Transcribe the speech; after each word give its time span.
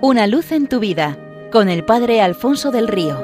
Una 0.00 0.28
luz 0.28 0.52
en 0.52 0.68
tu 0.68 0.78
vida 0.78 1.18
con 1.50 1.68
el 1.68 1.84
Padre 1.84 2.20
Alfonso 2.20 2.70
del 2.70 2.86
Río. 2.86 3.18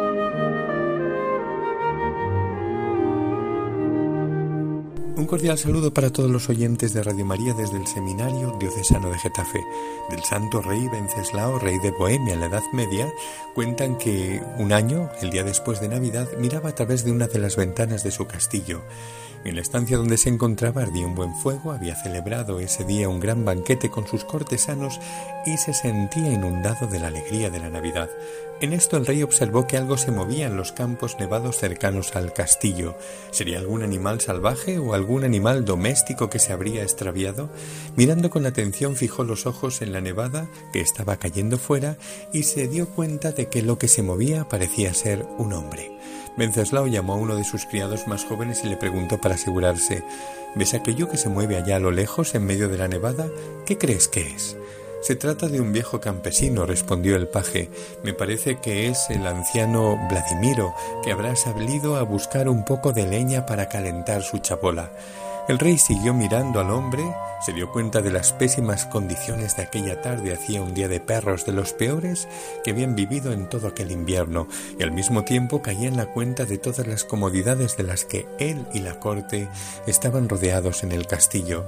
Un 5.17 5.27
cordial 5.27 5.57
saludo 5.57 5.95
para 5.95 6.11
todos 6.11 6.29
los 6.29 6.49
oyentes 6.49 6.93
de 6.93 7.05
Radio 7.05 7.25
María 7.25 7.55
desde 7.55 7.77
el 7.77 7.87
Seminario 7.87 8.57
Diocesano 8.59 9.09
de 9.09 9.21
Getafe. 9.21 9.61
Del 10.11 10.25
santo 10.25 10.63
rey 10.63 10.89
Venceslao, 10.89 11.61
rey 11.61 11.79
de 11.79 11.93
Bohemia 11.93 12.35
en 12.35 12.41
la 12.41 12.47
Edad 12.47 12.65
Media, 12.73 13.07
cuentan 13.55 13.97
que 13.97 14.43
un 14.59 14.73
año, 14.73 15.11
el 15.23 15.31
día 15.31 15.45
después 15.45 15.81
de 15.81 15.89
Navidad, 15.89 16.29
miraba 16.39 16.71
a 16.71 16.75
través 16.75 17.05
de 17.05 17.13
una 17.13 17.29
de 17.29 17.39
las 17.39 17.55
ventanas 17.55 18.03
de 18.03 18.11
su 18.11 18.27
castillo. 18.27 18.83
En 19.45 19.57
la 19.57 19.61
estancia 19.61 19.99
donde 19.99 20.17
se 20.17 20.31
encontraba 20.31 20.81
ardía 20.81 21.07
un 21.07 21.15
buen 21.15 21.35
fuego, 21.35 21.73
había 21.73 21.95
celebrado 21.95 22.61
ese 22.61 22.85
día 22.85 23.11
un 23.11 23.21
gran 23.21 23.45
banquete 23.45 23.91
con 23.91 24.07
sus 24.07 24.25
cortesanos 24.25 24.99
y 25.45 25.59
se 25.59 25.75
sentía 25.75 26.33
inundado 26.33 26.87
de 26.87 26.99
la 26.99 27.09
alegría 27.09 27.51
de 27.51 27.59
la 27.59 27.69
Navidad. 27.69 28.09
En 28.65 28.73
esto 28.73 28.97
el 28.97 29.05
rey 29.05 29.23
observó 29.23 29.67
que 29.67 29.77
algo 29.77 29.99
se 29.99 30.11
movía 30.11 30.47
en 30.47 30.57
los 30.57 30.73
campos 30.73 31.19
nevados 31.21 31.59
cercanos 31.59 32.17
al 32.17 32.33
castillo. 32.33 32.97
¿Sería 33.31 33.59
algún 33.59 33.83
animal 33.83 34.23
salvaje 34.23 34.79
o 34.79 34.95
algún 34.95 35.23
animal 35.23 35.67
doméstico 35.67 36.31
que 36.31 36.39
se 36.39 36.55
habría 36.55 36.83
extraviado? 36.83 37.51
Mirando 37.95 38.31
con 38.31 38.47
atención 38.47 38.97
fijó 38.97 39.23
los 39.23 39.45
ojos 39.45 39.83
en 39.83 39.93
la 39.93 40.01
nevada 40.01 40.49
que 40.73 40.81
estaba 40.81 41.19
cayendo 41.19 41.59
fuera 41.59 41.99
y 42.33 42.45
se 42.45 42.67
dio 42.67 42.89
cuenta 42.89 43.33
de 43.33 43.51
que 43.51 43.61
lo 43.61 43.77
que 43.77 43.87
se 43.87 44.03
movía 44.03 44.49
parecía 44.49 44.95
ser 44.95 45.27
un 45.37 45.53
hombre. 45.53 45.99
Venceslao 46.39 46.87
llamó 46.87 47.13
a 47.13 47.17
uno 47.17 47.37
de 47.37 47.45
sus 47.45 47.67
criados 47.67 48.09
más 48.09 48.25
jóvenes 48.25 48.65
y 48.65 48.69
le 48.69 48.79
preguntó 48.79 49.21
para 49.21 49.35
asegurarse 49.35 50.05
¿Ves 50.55 50.73
aquello 50.73 51.11
que 51.11 51.19
se 51.19 51.29
mueve 51.29 51.59
allá 51.59 51.77
a 51.77 51.81
lo 51.81 51.91
lejos 51.91 52.35
en 52.35 52.47
medio 52.47 52.71
de 52.71 52.79
la 52.79 52.89
nevada? 52.89 53.29
¿Qué 53.67 53.77
crees 53.77 54.09
que 54.09 54.31
es? 54.35 54.57
Se 55.05 55.17
trata 55.17 55.49
de 55.49 55.61
un 55.61 55.71
viejo 55.71 56.01
campesino, 56.01 56.65
respondió 56.65 57.15
el 57.17 57.29
paje. 57.29 57.69
Me 58.03 58.15
parece 58.15 58.59
que 58.59 58.89
es 58.89 59.11
el 59.11 59.27
anciano 59.27 59.99
Vladimiro, 60.09 60.75
que 61.03 61.13
habrá 61.13 61.37
salido 61.37 61.97
a 61.97 62.03
buscar 62.05 62.49
un 62.49 62.65
poco 62.65 62.95
de 62.95 63.07
leña 63.07 63.45
para 63.45 63.69
calentar 63.69 64.23
su 64.23 64.39
chapola. 64.39 64.93
El 65.47 65.59
rey 65.59 65.77
siguió 65.77 66.15
mirando 66.15 66.59
al 66.59 66.71
hombre, 66.71 67.05
se 67.45 67.53
dio 67.53 67.71
cuenta 67.71 68.01
de 68.01 68.13
las 68.13 68.33
pésimas 68.33 68.87
condiciones 68.87 69.59
de 69.59 69.65
aquella 69.65 70.01
tarde, 70.01 70.33
hacía 70.33 70.63
un 70.63 70.73
día 70.73 70.89
de 70.89 71.01
perros 71.01 71.45
de 71.45 71.53
los 71.53 71.75
peores 71.75 72.27
que 72.65 72.71
habían 72.71 72.97
vivido 72.97 73.31
en 73.35 73.51
todo 73.51 73.69
aquel 73.69 73.91
invierno, 73.91 74.49
y 74.79 74.85
al 74.85 74.93
mismo 74.93 75.23
tiempo 75.23 75.61
caía 75.61 75.89
en 75.89 75.99
la 75.99 76.07
cuenta 76.07 76.47
de 76.47 76.57
todas 76.57 76.87
las 76.87 77.05
comodidades 77.05 77.77
de 77.77 77.83
las 77.83 78.07
que 78.07 78.25
él 78.39 78.65
y 78.73 78.79
la 78.79 79.01
corte 79.01 79.51
estaban 79.87 80.31
rodeados 80.31 80.83
en 80.83 80.93
el 80.93 81.07
castillo 81.07 81.67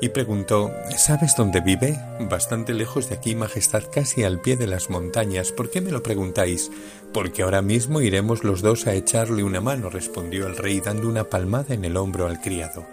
y 0.00 0.08
preguntó 0.10 0.72
¿Sabes 0.96 1.34
dónde 1.36 1.60
vive? 1.60 1.98
Bastante 2.20 2.74
lejos 2.74 3.08
de 3.08 3.16
aquí, 3.16 3.34
Majestad, 3.34 3.84
casi 3.92 4.24
al 4.24 4.40
pie 4.40 4.56
de 4.56 4.66
las 4.66 4.90
montañas. 4.90 5.52
¿Por 5.52 5.70
qué 5.70 5.80
me 5.80 5.90
lo 5.90 6.02
preguntáis? 6.02 6.70
Porque 7.12 7.42
ahora 7.42 7.62
mismo 7.62 8.00
iremos 8.00 8.44
los 8.44 8.62
dos 8.62 8.86
a 8.86 8.94
echarle 8.94 9.42
una 9.42 9.60
mano, 9.60 9.90
respondió 9.90 10.46
el 10.46 10.56
rey 10.56 10.80
dando 10.80 11.08
una 11.08 11.24
palmada 11.24 11.74
en 11.74 11.84
el 11.84 11.96
hombro 11.96 12.26
al 12.26 12.40
criado. 12.40 12.86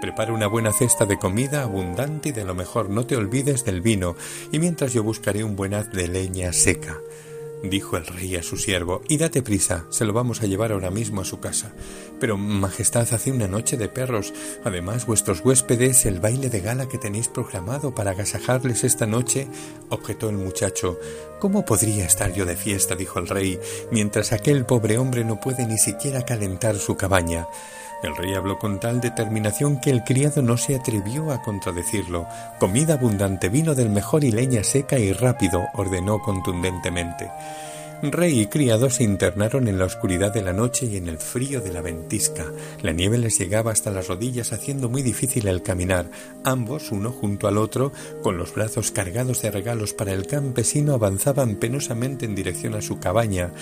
Prepara 0.00 0.32
una 0.32 0.48
buena 0.48 0.72
cesta 0.72 1.06
de 1.06 1.18
comida 1.18 1.62
abundante 1.62 2.30
y 2.30 2.32
de 2.32 2.44
lo 2.44 2.54
mejor 2.54 2.90
no 2.90 3.06
te 3.06 3.16
olvides 3.16 3.64
del 3.64 3.80
vino, 3.80 4.16
y 4.50 4.58
mientras 4.58 4.92
yo 4.92 5.02
buscaré 5.02 5.44
un 5.44 5.56
buen 5.56 5.74
haz 5.74 5.90
de 5.92 6.08
leña 6.08 6.52
seca 6.52 6.98
dijo 7.62 7.96
el 7.96 8.06
rey 8.06 8.36
a 8.36 8.42
su 8.42 8.56
siervo, 8.56 9.02
y 9.08 9.18
date 9.18 9.42
prisa, 9.42 9.86
se 9.90 10.04
lo 10.04 10.12
vamos 10.12 10.42
a 10.42 10.46
llevar 10.46 10.72
ahora 10.72 10.90
mismo 10.90 11.20
a 11.20 11.24
su 11.24 11.40
casa. 11.40 11.72
Pero, 12.20 12.36
Majestad, 12.36 13.12
hace 13.12 13.30
una 13.30 13.48
noche 13.48 13.76
de 13.76 13.88
perros. 13.88 14.32
Además, 14.64 15.06
vuestros 15.06 15.40
huéspedes, 15.44 16.06
el 16.06 16.20
baile 16.20 16.50
de 16.50 16.60
gala 16.60 16.88
que 16.88 16.98
tenéis 16.98 17.28
programado 17.28 17.94
para 17.94 18.12
agasajarles 18.12 18.84
esta 18.84 19.06
noche, 19.06 19.48
objetó 19.88 20.28
el 20.28 20.36
muchacho. 20.36 20.98
¿Cómo 21.40 21.64
podría 21.64 22.04
estar 22.04 22.32
yo 22.32 22.44
de 22.44 22.56
fiesta? 22.56 22.94
dijo 22.94 23.18
el 23.18 23.28
rey, 23.28 23.58
mientras 23.90 24.32
aquel 24.32 24.64
pobre 24.64 24.98
hombre 24.98 25.24
no 25.24 25.40
puede 25.40 25.66
ni 25.66 25.78
siquiera 25.78 26.24
calentar 26.24 26.76
su 26.76 26.96
cabaña. 26.96 27.46
El 28.02 28.16
rey 28.16 28.34
habló 28.34 28.58
con 28.58 28.80
tal 28.80 29.00
determinación 29.00 29.80
que 29.80 29.90
el 29.90 30.02
criado 30.02 30.42
no 30.42 30.56
se 30.56 30.74
atrevió 30.74 31.30
a 31.30 31.40
contradecirlo. 31.40 32.26
Comida 32.58 32.94
abundante, 32.94 33.48
vino 33.48 33.74
del 33.74 33.90
mejor 33.90 34.24
y 34.24 34.32
leña 34.32 34.64
seca 34.64 34.98
y 34.98 35.12
rápido, 35.12 35.66
ordenó 35.74 36.20
contundentemente. 36.20 37.30
Rey 38.10 38.40
y 38.40 38.46
criado 38.48 38.90
se 38.90 39.04
internaron 39.04 39.68
en 39.68 39.78
la 39.78 39.84
oscuridad 39.84 40.34
de 40.34 40.42
la 40.42 40.52
noche 40.52 40.86
y 40.86 40.96
en 40.96 41.06
el 41.06 41.18
frío 41.18 41.60
de 41.60 41.72
la 41.72 41.82
ventisca. 41.82 42.46
La 42.82 42.90
nieve 42.90 43.16
les 43.16 43.38
llegaba 43.38 43.70
hasta 43.70 43.92
las 43.92 44.08
rodillas 44.08 44.52
haciendo 44.52 44.88
muy 44.88 45.02
difícil 45.02 45.46
el 45.46 45.62
caminar. 45.62 46.10
Ambos, 46.42 46.90
uno 46.90 47.12
junto 47.12 47.46
al 47.46 47.58
otro, 47.58 47.92
con 48.20 48.36
los 48.36 48.56
brazos 48.56 48.90
cargados 48.90 49.40
de 49.42 49.52
regalos 49.52 49.92
para 49.92 50.12
el 50.12 50.26
campesino, 50.26 50.94
avanzaban 50.94 51.54
penosamente 51.54 52.26
en 52.26 52.34
dirección 52.34 52.74
a 52.74 52.82
su 52.82 52.98
cabaña, 52.98 53.52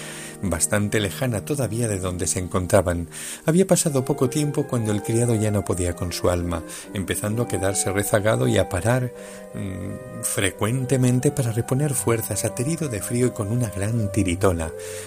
bastante 0.43 1.01
lejana 1.01 1.45
todavía 1.45 1.87
de 1.87 1.99
donde 1.99 2.27
se 2.27 2.39
encontraban. 2.39 3.09
Había 3.45 3.67
pasado 3.67 4.07
poco 4.07 4.31
tiempo 4.31 4.67
cuando 4.67 4.91
el 4.91 5.03
criado 5.03 5.35
ya 5.35 5.51
no 5.51 5.67
podía 5.67 5.95
con 5.95 6.13
su 6.13 6.31
alma, 6.31 6.63
empezando 6.95 7.43
a 7.43 7.49
quedarse 7.49 7.93
rezagado 7.93 8.49
y 8.49 8.57
a 8.57 8.71
parar 8.71 9.13
mm, 9.53 10.23
frecuentemente 10.23 11.31
para 11.31 11.53
reponer 11.53 11.93
fuerzas, 11.93 12.47
aterido 12.47 12.89
de 12.89 13.03
frío 13.03 13.27
y 13.27 13.31
con 13.33 13.53
una 13.53 13.69
gran 13.69 14.11
tirita 14.11 14.30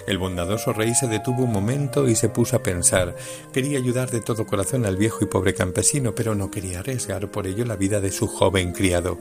el 0.08 0.18
bondadoso 0.18 0.74
rey 0.74 0.94
se 0.96 1.08
detuvo 1.08 1.44
un 1.44 1.52
momento 1.52 2.10
y 2.10 2.16
se 2.16 2.30
puso 2.30 2.56
a 2.56 2.64
pensar. 2.64 3.16
Quería 3.54 3.78
ayudar 3.78 4.12
de 4.12 4.22
todo 4.22 4.46
corazón 4.46 4.86
al 4.86 4.98
viejo 4.98 5.20
y 5.22 5.28
pobre 5.28 5.54
campesino, 5.54 6.14
pero 6.14 6.36
no 6.36 6.52
quería 6.52 6.80
arriesgar 6.80 7.30
por 7.30 7.48
ello 7.48 7.64
la 7.66 7.76
vida 7.76 8.02
de 8.02 8.12
su 8.12 8.28
joven 8.28 8.74
criado. 8.74 9.18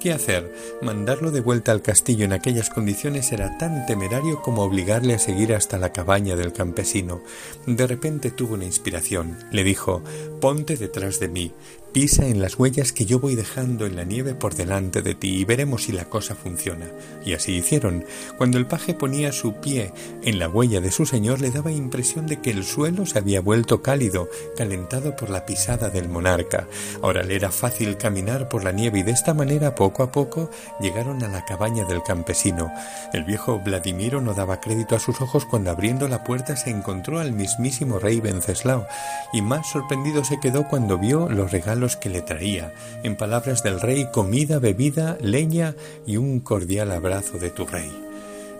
¿Qué 0.00 0.12
hacer? 0.12 0.52
Mandarlo 0.82 1.30
de 1.30 1.40
vuelta 1.40 1.72
al 1.72 1.82
castillo 1.82 2.24
en 2.24 2.32
aquellas 2.32 2.68
condiciones 2.68 3.32
era 3.32 3.56
tan 3.58 3.86
temerario 3.86 4.42
como 4.42 4.62
obligarle 4.62 5.14
a 5.14 5.18
seguir 5.18 5.54
hasta 5.54 5.78
la 5.78 5.92
cabaña 5.92 6.36
del 6.36 6.52
campesino. 6.52 7.22
De 7.66 7.86
repente 7.86 8.30
tuvo 8.30 8.54
una 8.54 8.64
inspiración. 8.64 9.38
Le 9.50 9.64
dijo 9.64 10.02
Ponte 10.40 10.76
detrás 10.76 11.18
de 11.18 11.28
mí. 11.28 11.52
Pisa 11.96 12.26
en 12.26 12.42
las 12.42 12.58
huellas 12.58 12.92
que 12.92 13.06
yo 13.06 13.20
voy 13.20 13.36
dejando 13.36 13.86
en 13.86 13.96
la 13.96 14.04
nieve 14.04 14.34
por 14.34 14.54
delante 14.54 15.00
de 15.00 15.14
ti 15.14 15.38
y 15.38 15.44
veremos 15.46 15.84
si 15.84 15.92
la 15.92 16.04
cosa 16.04 16.34
funciona. 16.34 16.84
Y 17.24 17.32
así 17.32 17.52
hicieron. 17.52 18.04
Cuando 18.36 18.58
el 18.58 18.66
paje 18.66 18.92
ponía 18.92 19.32
su 19.32 19.54
pie 19.54 19.94
en 20.22 20.38
la 20.38 20.46
huella 20.46 20.82
de 20.82 20.90
su 20.90 21.06
señor 21.06 21.40
le 21.40 21.50
daba 21.50 21.72
impresión 21.72 22.26
de 22.26 22.42
que 22.42 22.50
el 22.50 22.64
suelo 22.64 23.06
se 23.06 23.18
había 23.18 23.40
vuelto 23.40 23.80
cálido, 23.80 24.28
calentado 24.58 25.16
por 25.16 25.30
la 25.30 25.46
pisada 25.46 25.88
del 25.88 26.10
monarca. 26.10 26.68
Ahora 27.00 27.22
le 27.22 27.34
era 27.34 27.50
fácil 27.50 27.96
caminar 27.96 28.50
por 28.50 28.62
la 28.62 28.72
nieve 28.72 28.98
y 28.98 29.02
de 29.02 29.12
esta 29.12 29.32
manera 29.32 29.74
poco 29.74 30.02
a 30.02 30.12
poco 30.12 30.50
llegaron 30.78 31.24
a 31.24 31.28
la 31.28 31.46
cabaña 31.46 31.86
del 31.86 32.02
campesino. 32.02 32.70
El 33.14 33.24
viejo 33.24 33.58
Vladimiro 33.60 34.20
no 34.20 34.34
daba 34.34 34.60
crédito 34.60 34.96
a 34.96 35.00
sus 35.00 35.22
ojos 35.22 35.46
cuando 35.46 35.70
abriendo 35.70 36.08
la 36.08 36.24
puerta 36.24 36.56
se 36.56 36.68
encontró 36.68 37.20
al 37.20 37.32
mismísimo 37.32 37.98
rey 37.98 38.20
Venceslao 38.20 38.86
y 39.32 39.40
más 39.40 39.70
sorprendido 39.70 40.24
se 40.24 40.38
quedó 40.38 40.68
cuando 40.68 40.98
vio 40.98 41.30
los 41.30 41.52
regalos 41.52 41.85
que 41.94 42.08
le 42.08 42.22
traía, 42.22 42.74
en 43.04 43.14
palabras 43.14 43.62
del 43.62 43.80
rey, 43.80 44.08
comida, 44.12 44.58
bebida, 44.58 45.16
leña 45.20 45.76
y 46.06 46.16
un 46.16 46.40
cordial 46.40 46.90
abrazo 46.90 47.38
de 47.38 47.50
tu 47.50 47.66
rey. 47.66 48.05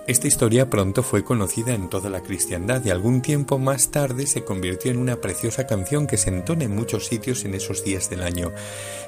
Esta 0.06 0.28
historia 0.28 0.70
pronto 0.70 1.02
fue 1.02 1.24
conocida 1.24 1.74
en 1.74 1.90
toda 1.90 2.10
la 2.10 2.22
cristiandad 2.22 2.80
y 2.84 2.90
algún 2.90 3.22
tiempo 3.22 3.58
más 3.58 3.90
tarde 3.90 4.28
se 4.28 4.44
convirtió 4.44 4.92
en 4.92 4.98
una 4.98 5.16
preciosa 5.16 5.66
canción 5.66 6.06
que 6.06 6.16
se 6.16 6.28
entona 6.28 6.62
en 6.62 6.76
muchos 6.76 7.06
sitios 7.06 7.44
en 7.44 7.54
esos 7.56 7.82
días 7.82 8.08
del 8.08 8.22
año. 8.22 8.52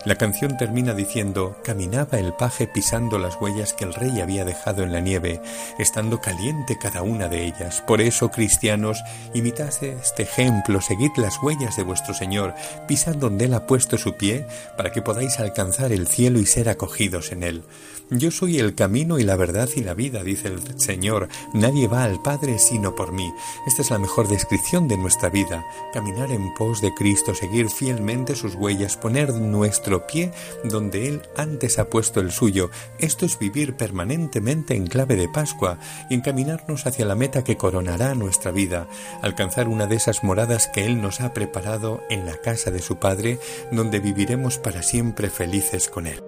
La 0.05 0.17
canción 0.17 0.57
termina 0.57 0.95
diciendo 0.95 1.57
Caminaba 1.63 2.19
el 2.19 2.33
paje 2.33 2.67
pisando 2.67 3.21
las 3.21 3.41
huellas 3.41 3.75
que 3.75 3.85
el 3.85 3.95
rey 3.95 4.21
había 4.21 4.45
dejado 4.45 4.83
en 4.83 4.93
la 4.93 4.99
nieve, 4.99 5.41
estando 5.79 6.21
caliente 6.21 6.79
cada 6.81 7.03
una 7.03 7.29
de 7.29 7.45
ellas. 7.45 7.81
Por 7.81 8.01
eso, 8.01 8.33
cristianos, 8.33 9.01
imitad 9.35 9.73
este 9.85 10.25
ejemplo, 10.25 10.81
seguid 10.81 11.11
las 11.17 11.41
huellas 11.41 11.77
de 11.77 11.85
vuestro 11.85 12.13
Señor, 12.13 12.55
pisad 12.89 13.15
donde 13.15 13.45
Él 13.45 13.55
ha 13.55 13.69
puesto 13.69 13.99
su 13.99 14.17
pie, 14.17 14.47
para 14.77 14.91
que 14.91 15.03
podáis 15.03 15.39
alcanzar 15.39 15.93
el 15.93 16.09
cielo 16.09 16.41
y 16.41 16.47
ser 16.47 16.69
acogidos 16.69 17.31
en 17.31 17.45
Él. 17.45 17.63
Yo 18.11 18.31
soy 18.31 18.59
el 18.59 18.75
camino 18.75 19.19
y 19.19 19.23
la 19.23 19.37
verdad 19.37 19.69
y 19.77 19.83
la 19.83 19.95
vida, 19.95 20.25
dice 20.25 20.49
el 20.49 20.59
Señor. 20.89 21.29
Nadie 21.53 21.87
va 21.87 22.03
al 22.03 22.23
Padre 22.23 22.59
sino 22.59 22.95
por 22.95 23.13
mí. 23.13 23.31
Esta 23.67 23.83
es 23.83 23.91
la 23.91 23.99
mejor 23.99 24.27
descripción 24.27 24.89
de 24.89 24.97
nuestra 24.97 25.29
vida. 25.29 25.67
Caminar 25.93 26.31
en 26.31 26.55
pos 26.55 26.81
de 26.81 26.95
Cristo, 26.95 27.35
seguir 27.35 27.69
fielmente 27.69 28.35
sus 28.35 28.55
huellas, 28.55 28.97
poner 28.97 29.35
nuestro 29.35 30.07
pie 30.07 30.33
donde 30.65 31.07
Él 31.07 31.21
antes 31.37 31.79
ha 31.79 31.91
puesto 31.91 32.21
el 32.21 32.33
suyo. 32.33 32.71
Esto 32.99 33.27
es 33.27 33.39
vivir 33.39 33.77
permanentemente 33.77 34.77
en 34.77 34.87
clave 34.87 35.17
de 35.17 35.29
Pascua 35.29 35.79
y 36.09 36.15
encaminarnos 36.15 36.87
hacia 36.87 37.05
la 37.05 37.15
meta 37.15 37.45
que 37.45 37.59
coronará 37.59 38.15
nuestra 38.15 38.51
vida, 38.51 38.89
alcanzar 39.21 39.69
una 39.69 39.87
de 39.87 39.97
esas 39.97 40.25
moradas 40.25 40.69
que 40.69 40.87
Él 40.87 41.03
nos 41.03 41.21
ha 41.21 41.35
preparado 41.35 42.01
en 42.09 42.25
la 42.25 42.39
casa 42.39 42.71
de 42.71 42.81
su 42.81 42.97
Padre, 42.97 43.39
donde 43.71 44.01
viviremos 44.01 44.57
para 44.57 44.83
siempre 44.83 45.29
felices 45.29 45.91
con 45.91 46.07
Él. 46.07 46.28